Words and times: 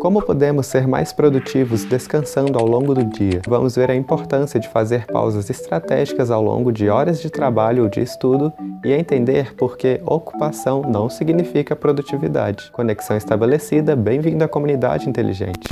Como 0.00 0.22
podemos 0.22 0.68
ser 0.68 0.86
mais 0.86 1.12
produtivos 1.12 1.84
descansando 1.84 2.56
ao 2.56 2.64
longo 2.64 2.94
do 2.94 3.04
dia? 3.04 3.42
Vamos 3.48 3.74
ver 3.74 3.90
a 3.90 3.96
importância 3.96 4.60
de 4.60 4.68
fazer 4.68 5.06
pausas 5.06 5.50
estratégicas 5.50 6.30
ao 6.30 6.40
longo 6.40 6.70
de 6.70 6.88
horas 6.88 7.20
de 7.20 7.28
trabalho 7.28 7.82
ou 7.82 7.88
de 7.88 8.00
estudo 8.00 8.52
e 8.84 8.92
entender 8.92 9.56
por 9.56 9.76
que 9.76 10.00
ocupação 10.06 10.82
não 10.82 11.10
significa 11.10 11.74
produtividade. 11.74 12.70
Conexão 12.70 13.16
estabelecida, 13.16 13.96
bem-vindo 13.96 14.44
à 14.44 14.48
comunidade 14.48 15.08
inteligente. 15.08 15.68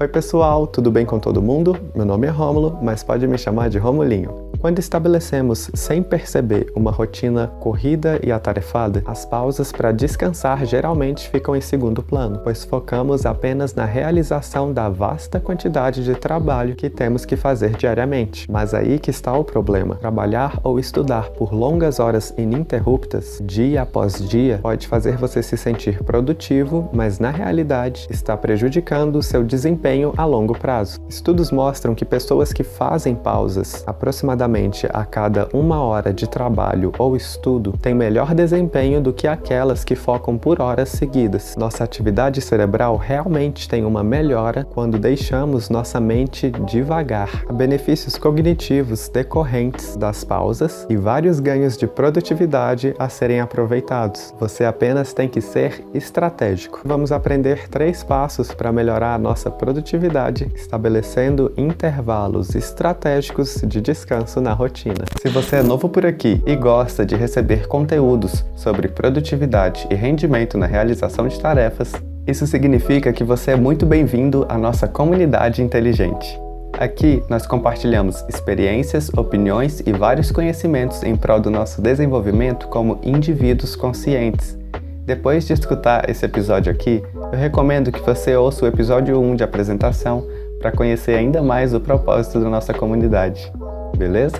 Oi 0.00 0.08
pessoal, 0.08 0.66
tudo 0.66 0.90
bem 0.90 1.06
com 1.06 1.20
todo 1.20 1.40
mundo? 1.40 1.78
Meu 1.94 2.04
nome 2.04 2.26
é 2.26 2.30
Rômulo, 2.30 2.76
mas 2.82 3.04
pode 3.04 3.28
me 3.28 3.38
chamar 3.38 3.70
de 3.70 3.78
Romulinho. 3.78 4.45
Quando 4.58 4.78
estabelecemos 4.78 5.70
sem 5.74 6.02
perceber 6.02 6.72
uma 6.74 6.90
rotina 6.90 7.48
corrida 7.60 8.18
e 8.22 8.32
atarefada, 8.32 9.02
as 9.06 9.24
pausas 9.26 9.70
para 9.70 9.92
descansar 9.92 10.64
geralmente 10.64 11.28
ficam 11.28 11.54
em 11.54 11.60
segundo 11.60 12.02
plano, 12.02 12.40
pois 12.42 12.64
focamos 12.64 13.26
apenas 13.26 13.74
na 13.74 13.84
realização 13.84 14.72
da 14.72 14.88
vasta 14.88 15.38
quantidade 15.38 16.02
de 16.02 16.14
trabalho 16.14 16.74
que 16.74 16.88
temos 16.88 17.24
que 17.24 17.36
fazer 17.36 17.76
diariamente. 17.76 18.50
Mas 18.50 18.72
aí 18.72 18.98
que 18.98 19.10
está 19.10 19.36
o 19.36 19.44
problema. 19.44 19.96
Trabalhar 19.96 20.58
ou 20.64 20.78
estudar 20.78 21.30
por 21.30 21.52
longas 21.52 22.00
horas 22.00 22.32
ininterruptas, 22.38 23.40
dia 23.44 23.82
após 23.82 24.26
dia, 24.26 24.58
pode 24.62 24.88
fazer 24.88 25.16
você 25.16 25.42
se 25.42 25.56
sentir 25.56 26.02
produtivo, 26.02 26.88
mas 26.92 27.18
na 27.18 27.30
realidade 27.30 28.06
está 28.10 28.36
prejudicando 28.36 29.16
o 29.16 29.22
seu 29.22 29.44
desempenho 29.44 30.14
a 30.16 30.24
longo 30.24 30.58
prazo. 30.58 31.00
Estudos 31.08 31.50
mostram 31.50 31.94
que 31.94 32.04
pessoas 32.04 32.52
que 32.52 32.64
fazem 32.64 33.14
pausas 33.14 33.84
aproximadamente 33.86 34.46
aproximadamente 34.56 34.86
a 34.92 35.04
cada 35.04 35.48
uma 35.52 35.82
hora 35.82 36.12
de 36.12 36.26
trabalho 36.28 36.92
ou 36.98 37.16
estudo 37.16 37.72
têm 37.80 37.94
melhor 37.94 38.34
desempenho 38.34 39.00
do 39.00 39.12
que 39.12 39.26
aquelas 39.26 39.84
que 39.84 39.94
focam 39.94 40.38
por 40.38 40.60
horas 40.60 40.88
seguidas. 40.88 41.54
Nossa 41.56 41.84
atividade 41.84 42.40
cerebral 42.40 42.96
realmente 42.96 43.68
tem 43.68 43.84
uma 43.84 44.02
melhora 44.02 44.64
quando 44.64 44.98
deixamos 44.98 45.68
nossa 45.68 46.00
mente 46.00 46.50
devagar. 46.50 47.44
Há 47.48 47.52
benefícios 47.52 48.16
cognitivos 48.16 49.08
decorrentes 49.08 49.96
das 49.96 50.24
pausas 50.24 50.86
e 50.88 50.96
vários 50.96 51.40
ganhos 51.40 51.76
de 51.76 51.86
produtividade 51.86 52.94
a 52.98 53.08
serem 53.08 53.40
aproveitados. 53.40 54.34
Você 54.38 54.64
apenas 54.64 55.12
tem 55.12 55.28
que 55.28 55.40
ser 55.40 55.84
estratégico. 55.92 56.80
Vamos 56.84 57.12
aprender 57.12 57.68
três 57.68 58.02
passos 58.02 58.52
para 58.52 58.72
melhorar 58.72 59.14
a 59.14 59.18
nossa 59.18 59.50
produtividade, 59.50 60.50
estabelecendo 60.54 61.52
intervalos 61.56 62.54
estratégicos 62.54 63.60
de 63.66 63.80
descanso 63.80 64.35
na 64.40 64.52
rotina. 64.52 65.04
Se 65.20 65.28
você 65.28 65.56
é 65.56 65.62
novo 65.62 65.88
por 65.88 66.04
aqui 66.04 66.42
e 66.46 66.54
gosta 66.56 67.04
de 67.04 67.16
receber 67.16 67.66
conteúdos 67.66 68.44
sobre 68.54 68.88
produtividade 68.88 69.86
e 69.90 69.94
rendimento 69.94 70.56
na 70.56 70.66
realização 70.66 71.28
de 71.28 71.38
tarefas, 71.40 71.92
isso 72.26 72.46
significa 72.46 73.12
que 73.12 73.22
você 73.22 73.52
é 73.52 73.56
muito 73.56 73.86
bem-vindo 73.86 74.44
à 74.48 74.58
nossa 74.58 74.88
comunidade 74.88 75.62
inteligente. 75.62 76.38
Aqui 76.78 77.22
nós 77.28 77.46
compartilhamos 77.46 78.22
experiências, 78.28 79.08
opiniões 79.16 79.80
e 79.86 79.92
vários 79.92 80.30
conhecimentos 80.30 81.02
em 81.02 81.16
prol 81.16 81.40
do 81.40 81.50
nosso 81.50 81.80
desenvolvimento 81.80 82.68
como 82.68 82.98
indivíduos 83.02 83.74
conscientes. 83.76 84.58
Depois 85.04 85.46
de 85.46 85.52
escutar 85.52 86.10
esse 86.10 86.26
episódio 86.26 86.70
aqui, 86.70 87.02
eu 87.32 87.38
recomendo 87.38 87.92
que 87.92 88.00
você 88.00 88.34
ouça 88.34 88.64
o 88.64 88.68
episódio 88.68 89.18
1 89.20 89.36
de 89.36 89.44
apresentação 89.44 90.26
para 90.58 90.72
conhecer 90.72 91.14
ainda 91.14 91.40
mais 91.42 91.72
o 91.72 91.80
propósito 91.80 92.40
da 92.40 92.50
nossa 92.50 92.74
comunidade 92.74 93.52
beleza? 93.94 94.38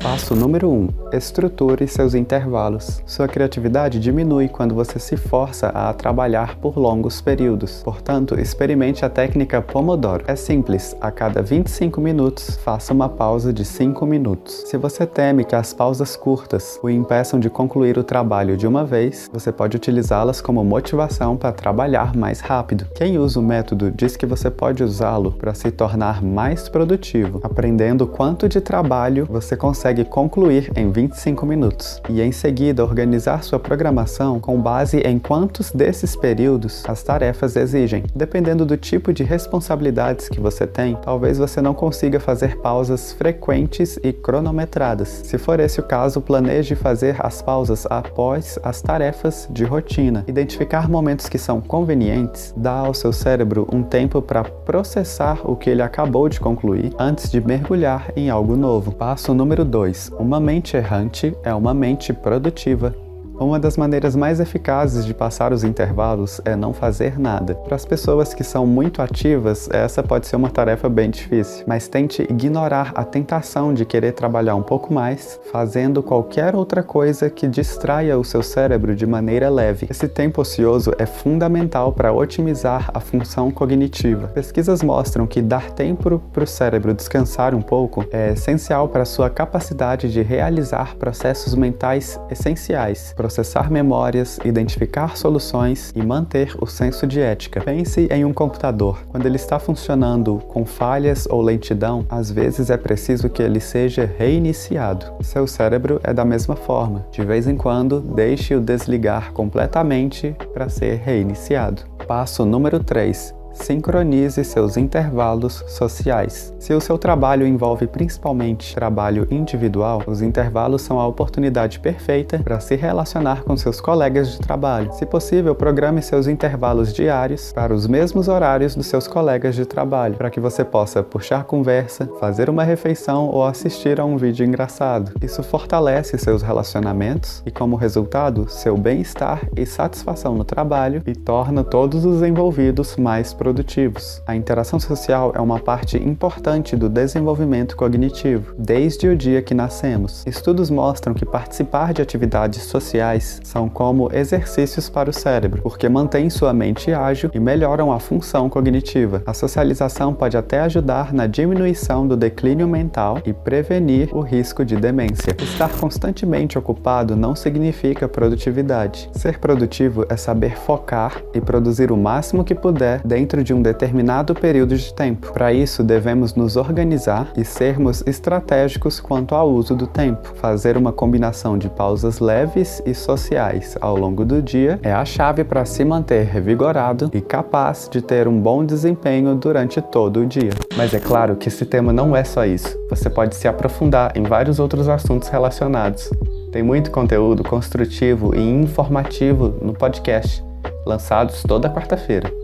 Passo 0.00 0.34
número 0.34 0.68
1. 0.68 0.72
Um, 0.72 0.88
estruture 1.12 1.86
seus 1.88 2.14
intervalos. 2.14 3.02
Sua 3.06 3.26
criatividade 3.26 3.98
diminui 3.98 4.48
quando 4.48 4.74
você 4.74 4.98
se 4.98 5.16
força 5.16 5.68
a 5.68 5.92
trabalhar 5.94 6.56
por 6.56 6.76
longos 6.76 7.20
períodos. 7.20 7.82
Portanto, 7.82 8.38
experimente 8.38 9.04
a 9.04 9.08
técnica 9.08 9.62
Pomodoro. 9.62 10.24
É 10.26 10.36
simples, 10.36 10.94
a 11.00 11.10
cada 11.10 11.40
25 11.40 12.00
minutos, 12.00 12.56
faça 12.56 12.92
uma 12.92 13.08
pausa 13.08 13.52
de 13.52 13.64
5 13.64 14.04
minutos. 14.04 14.64
Se 14.66 14.76
você 14.76 15.06
teme 15.06 15.44
que 15.44 15.56
as 15.56 15.72
pausas 15.72 16.16
curtas 16.16 16.78
o 16.82 16.90
impeçam 16.90 17.40
de 17.40 17.48
concluir 17.48 17.96
o 17.96 18.04
trabalho 18.04 18.56
de 18.56 18.66
uma 18.66 18.84
vez, 18.84 19.30
você 19.32 19.50
pode 19.50 19.76
utilizá-las 19.76 20.40
como 20.40 20.64
motivação 20.64 21.36
para 21.36 21.52
trabalhar 21.52 22.14
mais 22.14 22.40
rápido. 22.40 22.86
Quem 22.94 23.18
usa 23.18 23.40
o 23.40 23.42
método 23.42 23.90
diz 23.90 24.16
que 24.16 24.26
você 24.26 24.50
pode 24.50 24.82
usá-lo 24.82 25.32
para 25.32 25.54
se 25.54 25.70
tornar 25.70 26.22
mais 26.22 26.68
produtivo, 26.68 27.40
aprendendo 27.42 28.06
quanto 28.06 28.48
de 28.48 28.60
trabalho 28.60 29.26
você 29.30 29.56
consegue 29.56 29.83
consegue 29.84 30.04
concluir 30.06 30.72
em 30.76 30.90
25 30.90 31.44
minutos 31.44 32.00
e 32.08 32.22
em 32.22 32.32
seguida 32.32 32.82
organizar 32.82 33.44
sua 33.44 33.58
programação 33.58 34.40
com 34.40 34.58
base 34.58 34.96
em 35.00 35.18
quantos 35.18 35.70
desses 35.70 36.16
períodos 36.16 36.82
as 36.88 37.02
tarefas 37.02 37.54
exigem. 37.54 38.02
Dependendo 38.14 38.64
do 38.64 38.78
tipo 38.78 39.12
de 39.12 39.22
responsabilidades 39.22 40.26
que 40.30 40.40
você 40.40 40.66
tem, 40.66 40.96
talvez 41.02 41.36
você 41.36 41.60
não 41.60 41.74
consiga 41.74 42.18
fazer 42.18 42.56
pausas 42.62 43.12
frequentes 43.12 43.98
e 44.02 44.10
cronometradas. 44.10 45.20
Se 45.24 45.36
for 45.36 45.60
esse 45.60 45.80
o 45.80 45.82
caso, 45.82 46.22
planeje 46.22 46.74
fazer 46.74 47.16
as 47.18 47.42
pausas 47.42 47.86
após 47.90 48.58
as 48.62 48.80
tarefas 48.80 49.46
de 49.50 49.64
rotina. 49.64 50.24
Identificar 50.26 50.88
momentos 50.88 51.28
que 51.28 51.36
são 51.36 51.60
convenientes 51.60 52.54
dá 52.56 52.78
ao 52.78 52.94
seu 52.94 53.12
cérebro 53.12 53.68
um 53.70 53.82
tempo 53.82 54.22
para 54.22 54.44
processar 54.44 55.40
o 55.44 55.54
que 55.54 55.68
ele 55.68 55.82
acabou 55.82 56.26
de 56.26 56.40
concluir 56.40 56.90
antes 56.98 57.30
de 57.30 57.38
mergulhar 57.38 58.10
em 58.16 58.30
algo 58.30 58.56
novo. 58.56 58.90
Passo 58.90 59.34
número 59.34 59.73
2 59.74 59.84
2. 59.84 60.12
Uma 60.20 60.38
mente 60.38 60.76
errante 60.76 61.36
é 61.42 61.52
uma 61.52 61.74
mente 61.74 62.12
produtiva. 62.12 63.03
Uma 63.38 63.58
das 63.58 63.76
maneiras 63.76 64.14
mais 64.14 64.38
eficazes 64.38 65.04
de 65.04 65.12
passar 65.12 65.52
os 65.52 65.64
intervalos 65.64 66.40
é 66.44 66.54
não 66.54 66.72
fazer 66.72 67.18
nada. 67.18 67.56
Para 67.56 67.74
as 67.74 67.84
pessoas 67.84 68.32
que 68.32 68.44
são 68.44 68.64
muito 68.64 69.02
ativas, 69.02 69.68
essa 69.72 70.04
pode 70.04 70.28
ser 70.28 70.36
uma 70.36 70.50
tarefa 70.50 70.88
bem 70.88 71.10
difícil, 71.10 71.64
mas 71.66 71.88
tente 71.88 72.22
ignorar 72.22 72.92
a 72.94 73.04
tentação 73.04 73.74
de 73.74 73.84
querer 73.84 74.12
trabalhar 74.12 74.54
um 74.54 74.62
pouco 74.62 74.94
mais, 74.94 75.40
fazendo 75.50 76.00
qualquer 76.00 76.54
outra 76.54 76.80
coisa 76.80 77.28
que 77.28 77.48
distraia 77.48 78.16
o 78.16 78.24
seu 78.24 78.40
cérebro 78.40 78.94
de 78.94 79.04
maneira 79.04 79.50
leve. 79.50 79.88
Esse 79.90 80.06
tempo 80.06 80.40
ocioso 80.42 80.92
é 80.96 81.04
fundamental 81.04 81.92
para 81.92 82.12
otimizar 82.12 82.88
a 82.94 83.00
função 83.00 83.50
cognitiva. 83.50 84.28
Pesquisas 84.28 84.80
mostram 84.80 85.26
que 85.26 85.42
dar 85.42 85.72
tempo 85.72 86.20
para 86.32 86.44
o 86.44 86.46
cérebro 86.46 86.94
descansar 86.94 87.52
um 87.52 87.62
pouco 87.62 88.04
é 88.12 88.32
essencial 88.32 88.88
para 88.88 89.04
sua 89.04 89.28
capacidade 89.28 90.12
de 90.12 90.22
realizar 90.22 90.94
processos 90.94 91.56
mentais 91.56 92.20
essenciais 92.30 93.12
processar 93.24 93.70
memórias, 93.70 94.38
identificar 94.44 95.16
soluções 95.16 95.90
e 95.96 96.02
manter 96.02 96.54
o 96.60 96.66
senso 96.66 97.06
de 97.06 97.22
ética. 97.22 97.62
Pense 97.62 98.06
em 98.10 98.22
um 98.22 98.34
computador. 98.34 98.98
Quando 99.08 99.24
ele 99.24 99.36
está 99.36 99.58
funcionando 99.58 100.42
com 100.48 100.66
falhas 100.66 101.26
ou 101.30 101.40
lentidão, 101.40 102.04
às 102.10 102.30
vezes 102.30 102.68
é 102.68 102.76
preciso 102.76 103.30
que 103.30 103.42
ele 103.42 103.60
seja 103.60 104.04
reiniciado. 104.18 105.06
Seu 105.22 105.46
cérebro 105.46 105.98
é 106.04 106.12
da 106.12 106.24
mesma 106.24 106.54
forma. 106.54 107.06
De 107.10 107.24
vez 107.24 107.48
em 107.48 107.56
quando, 107.56 107.98
deixe-o 107.98 108.60
desligar 108.60 109.32
completamente 109.32 110.36
para 110.52 110.68
ser 110.68 110.96
reiniciado. 110.96 111.80
Passo 112.06 112.44
número 112.44 112.84
3 112.84 113.43
Sincronize 113.54 114.44
seus 114.44 114.76
intervalos 114.76 115.64
sociais. 115.66 116.52
Se 116.58 116.74
o 116.74 116.80
seu 116.80 116.98
trabalho 116.98 117.46
envolve 117.46 117.86
principalmente 117.86 118.74
trabalho 118.74 119.26
individual, 119.30 120.02
os 120.06 120.20
intervalos 120.20 120.82
são 120.82 121.00
a 121.00 121.06
oportunidade 121.06 121.78
perfeita 121.78 122.38
para 122.38 122.60
se 122.60 122.74
relacionar 122.74 123.42
com 123.44 123.56
seus 123.56 123.80
colegas 123.80 124.32
de 124.32 124.38
trabalho. 124.38 124.92
Se 124.92 125.06
possível, 125.06 125.54
programe 125.54 126.02
seus 126.02 126.26
intervalos 126.26 126.92
diários 126.92 127.52
para 127.52 127.72
os 127.72 127.86
mesmos 127.86 128.28
horários 128.28 128.74
dos 128.74 128.86
seus 128.86 129.06
colegas 129.06 129.54
de 129.54 129.64
trabalho, 129.64 130.16
para 130.16 130.30
que 130.30 130.40
você 130.40 130.64
possa 130.64 131.02
puxar 131.02 131.44
conversa, 131.44 132.08
fazer 132.18 132.50
uma 132.50 132.64
refeição 132.64 133.28
ou 133.28 133.44
assistir 133.44 134.00
a 134.00 134.04
um 134.04 134.16
vídeo 134.16 134.44
engraçado. 134.44 135.12
Isso 135.22 135.42
fortalece 135.42 136.18
seus 136.18 136.42
relacionamentos 136.42 137.42
e, 137.46 137.50
como 137.50 137.76
resultado, 137.76 138.46
seu 138.48 138.76
bem-estar 138.76 139.48
e 139.56 139.64
satisfação 139.64 140.34
no 140.34 140.44
trabalho 140.44 141.02
e 141.06 141.14
torna 141.14 141.62
todos 141.62 142.04
os 142.04 142.22
envolvidos 142.22 142.96
mais 142.96 143.32
produtivos. 143.44 144.22
A 144.26 144.34
interação 144.34 144.80
social 144.80 145.34
é 145.36 145.40
uma 145.40 145.58
parte 145.60 145.98
importante 145.98 146.74
do 146.74 146.88
desenvolvimento 146.88 147.76
cognitivo, 147.76 148.54
desde 148.58 149.06
o 149.06 149.14
dia 149.14 149.42
que 149.42 149.52
nascemos. 149.52 150.24
Estudos 150.26 150.70
mostram 150.70 151.12
que 151.12 151.26
participar 151.26 151.92
de 151.92 152.00
atividades 152.00 152.62
sociais 152.62 153.42
são 153.44 153.68
como 153.68 154.10
exercícios 154.14 154.88
para 154.88 155.10
o 155.10 155.12
cérebro, 155.12 155.60
porque 155.60 155.90
mantêm 155.90 156.30
sua 156.30 156.54
mente 156.54 156.90
ágil 156.90 157.30
e 157.34 157.38
melhoram 157.38 157.92
a 157.92 158.00
função 158.00 158.48
cognitiva. 158.48 159.22
A 159.26 159.34
socialização 159.34 160.14
pode 160.14 160.38
até 160.38 160.60
ajudar 160.60 161.12
na 161.12 161.26
diminuição 161.26 162.08
do 162.08 162.16
declínio 162.16 162.66
mental 162.66 163.20
e 163.26 163.34
prevenir 163.34 164.08
o 164.16 164.20
risco 164.20 164.64
de 164.64 164.76
demência. 164.76 165.36
Estar 165.38 165.70
constantemente 165.76 166.56
ocupado 166.56 167.14
não 167.14 167.36
significa 167.36 168.08
produtividade. 168.08 169.10
Ser 169.12 169.38
produtivo 169.38 170.06
é 170.08 170.16
saber 170.16 170.56
focar 170.56 171.20
e 171.34 171.42
produzir 171.42 171.92
o 171.92 171.96
máximo 171.96 172.42
que 172.42 172.54
puder 172.54 173.02
dentro 173.04 173.33
dentro 173.34 173.42
de 173.42 173.52
um 173.52 173.60
determinado 173.60 174.32
período 174.34 174.76
de 174.76 174.94
tempo. 174.94 175.32
Para 175.32 175.52
isso, 175.52 175.82
devemos 175.82 176.34
nos 176.34 176.56
organizar 176.56 177.32
e 177.36 177.44
sermos 177.44 178.02
estratégicos 178.06 179.00
quanto 179.00 179.34
ao 179.34 179.50
uso 179.50 179.74
do 179.74 179.88
tempo. 179.88 180.32
Fazer 180.36 180.76
uma 180.76 180.92
combinação 180.92 181.58
de 181.58 181.68
pausas 181.68 182.20
leves 182.20 182.80
e 182.86 182.94
sociais 182.94 183.76
ao 183.80 183.96
longo 183.96 184.24
do 184.24 184.40
dia 184.40 184.78
é 184.82 184.92
a 184.92 185.04
chave 185.04 185.42
para 185.42 185.64
se 185.64 185.84
manter 185.84 186.24
revigorado 186.26 187.10
e 187.12 187.20
capaz 187.20 187.88
de 187.90 188.00
ter 188.00 188.28
um 188.28 188.40
bom 188.40 188.64
desempenho 188.64 189.34
durante 189.34 189.80
todo 189.80 190.20
o 190.20 190.26
dia. 190.26 190.52
Mas 190.76 190.94
é 190.94 191.00
claro 191.00 191.34
que 191.34 191.48
esse 191.48 191.66
tema 191.66 191.92
não 191.92 192.14
é 192.14 192.22
só 192.22 192.44
isso. 192.44 192.78
Você 192.88 193.10
pode 193.10 193.34
se 193.34 193.48
aprofundar 193.48 194.12
em 194.16 194.22
vários 194.22 194.60
outros 194.60 194.88
assuntos 194.88 195.28
relacionados. 195.28 196.08
Tem 196.52 196.62
muito 196.62 196.92
conteúdo 196.92 197.42
construtivo 197.42 198.32
e 198.32 198.40
informativo 198.40 199.54
no 199.60 199.74
podcast, 199.74 200.44
lançados 200.86 201.42
toda 201.42 201.68
quarta-feira. 201.68 202.43